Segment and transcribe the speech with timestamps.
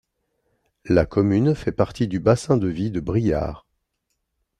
[0.85, 3.67] La commune fait partie du bassin de vie de Briare.